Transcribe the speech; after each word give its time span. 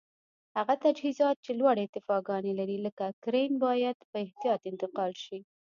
هغه 0.57 0.73
تجهیزات 0.85 1.37
چې 1.45 1.51
لوړې 1.59 1.81
ارتفاګانې 1.85 2.51
لري 2.59 2.77
لکه 2.85 3.05
کرېن 3.23 3.51
باید 3.65 3.97
په 4.11 4.17
احتیاط 4.25 4.61
انتقال 4.71 5.11
شي. 5.23 5.39